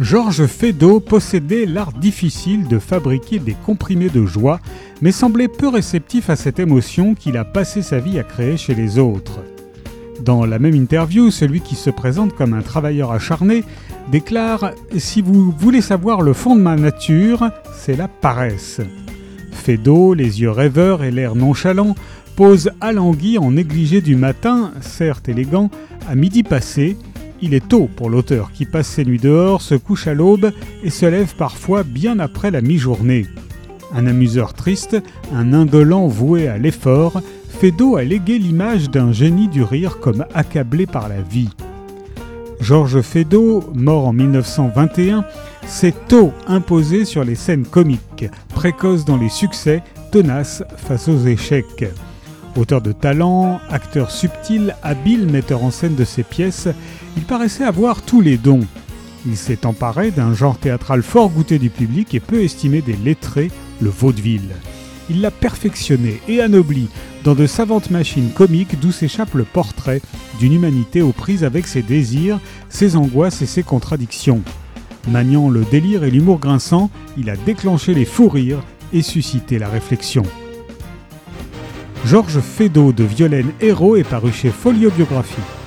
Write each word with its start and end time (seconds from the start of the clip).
Georges 0.00 0.46
Feydeau 0.46 0.98
possédait 0.98 1.66
l'art 1.66 1.92
difficile 1.92 2.66
de 2.66 2.80
fabriquer 2.80 3.38
des 3.38 3.54
comprimés 3.64 4.08
de 4.08 4.26
joie, 4.26 4.58
mais 5.00 5.12
semblait 5.12 5.46
peu 5.46 5.68
réceptif 5.68 6.30
à 6.30 6.36
cette 6.36 6.58
émotion 6.58 7.14
qu'il 7.14 7.36
a 7.36 7.44
passé 7.44 7.80
sa 7.80 8.00
vie 8.00 8.18
à 8.18 8.24
créer 8.24 8.56
chez 8.56 8.74
les 8.74 8.98
autres. 8.98 9.40
Dans 10.20 10.46
la 10.46 10.58
même 10.58 10.74
interview, 10.74 11.30
celui 11.30 11.60
qui 11.60 11.76
se 11.76 11.90
présente 11.90 12.34
comme 12.34 12.54
un 12.54 12.62
travailleur 12.62 13.12
acharné 13.12 13.62
déclare 14.10 14.72
Si 14.98 15.22
vous 15.22 15.52
voulez 15.52 15.80
savoir 15.80 16.22
le 16.22 16.32
fond 16.32 16.56
de 16.56 16.60
ma 16.60 16.74
nature, 16.74 17.50
c'est 17.76 17.96
la 17.96 18.08
paresse. 18.08 18.80
Feydeau, 19.52 20.12
les 20.14 20.40
yeux 20.40 20.50
rêveurs 20.50 21.04
et 21.04 21.12
l'air 21.12 21.36
nonchalant, 21.36 21.94
pose 22.34 22.70
alangui 22.80 23.38
en 23.38 23.52
négligé 23.52 24.00
du 24.00 24.16
matin, 24.16 24.72
certes 24.80 25.28
élégant, 25.28 25.70
à 26.08 26.16
midi 26.16 26.42
passé, 26.42 26.96
il 27.44 27.52
est 27.52 27.68
tôt 27.68 27.90
pour 27.94 28.08
l'auteur 28.08 28.50
qui 28.52 28.64
passe 28.64 28.88
ses 28.88 29.04
nuits 29.04 29.18
dehors, 29.18 29.60
se 29.60 29.74
couche 29.74 30.06
à 30.06 30.14
l'aube 30.14 30.50
et 30.82 30.88
se 30.88 31.04
lève 31.04 31.34
parfois 31.36 31.82
bien 31.82 32.18
après 32.18 32.50
la 32.50 32.62
mi-journée. 32.62 33.26
Un 33.94 34.06
amuseur 34.06 34.54
triste, 34.54 34.96
un 35.32 35.52
indolent 35.52 36.08
voué 36.08 36.48
à 36.48 36.56
l'effort, 36.56 37.20
Feydeau 37.60 37.96
a 37.96 38.02
légué 38.02 38.38
l'image 38.38 38.88
d'un 38.88 39.12
génie 39.12 39.48
du 39.48 39.62
rire 39.62 39.98
comme 40.00 40.24
accablé 40.32 40.86
par 40.86 41.10
la 41.10 41.20
vie. 41.20 41.50
Georges 42.60 43.02
Feydeau, 43.02 43.62
mort 43.74 44.08
en 44.08 44.14
1921, 44.14 45.26
s'est 45.66 45.94
tôt 46.08 46.32
imposé 46.46 47.04
sur 47.04 47.24
les 47.24 47.34
scènes 47.34 47.66
comiques, 47.66 48.24
précoce 48.54 49.04
dans 49.04 49.18
les 49.18 49.28
succès, 49.28 49.82
tenace 50.10 50.64
face 50.78 51.08
aux 51.08 51.26
échecs. 51.26 51.84
Auteur 52.56 52.80
de 52.80 52.92
talent, 52.92 53.60
acteur 53.68 54.12
subtil, 54.12 54.76
habile 54.84 55.26
metteur 55.26 55.64
en 55.64 55.72
scène 55.72 55.96
de 55.96 56.04
ses 56.04 56.22
pièces, 56.22 56.68
il 57.16 57.24
paraissait 57.24 57.64
avoir 57.64 58.02
tous 58.02 58.20
les 58.20 58.36
dons. 58.36 58.64
Il 59.26 59.36
s'est 59.36 59.66
emparé 59.66 60.12
d'un 60.12 60.34
genre 60.34 60.58
théâtral 60.58 61.02
fort 61.02 61.30
goûté 61.30 61.58
du 61.58 61.68
public 61.68 62.14
et 62.14 62.20
peu 62.20 62.42
estimé 62.42 62.80
des 62.80 62.96
lettrés, 62.96 63.50
le 63.80 63.90
vaudeville. 63.90 64.54
Il 65.10 65.20
l'a 65.20 65.32
perfectionné 65.32 66.20
et 66.28 66.40
anobli 66.40 66.88
dans 67.24 67.34
de 67.34 67.46
savantes 67.46 67.90
machines 67.90 68.30
comiques 68.30 68.78
d'où 68.78 68.92
s'échappe 68.92 69.34
le 69.34 69.44
portrait 69.44 70.00
d'une 70.38 70.52
humanité 70.52 71.02
aux 71.02 71.12
prises 71.12 71.42
avec 71.42 71.66
ses 71.66 71.82
désirs, 71.82 72.38
ses 72.68 72.96
angoisses 72.96 73.42
et 73.42 73.46
ses 73.46 73.64
contradictions. 73.64 74.42
Maniant 75.08 75.50
le 75.50 75.64
délire 75.64 76.04
et 76.04 76.10
l'humour 76.10 76.38
grinçant, 76.38 76.88
il 77.18 77.30
a 77.30 77.36
déclenché 77.36 77.94
les 77.94 78.04
fous 78.04 78.28
rires 78.28 78.62
et 78.92 79.02
suscité 79.02 79.58
la 79.58 79.68
réflexion. 79.68 80.22
Georges 82.06 82.40
Feydeau 82.40 82.92
de 82.92 83.02
Violaine 83.02 83.52
Héros 83.60 83.96
est 83.96 84.04
paru 84.04 84.30
chez 84.30 84.50
Folio 84.50 84.90
Biographie. 84.90 85.63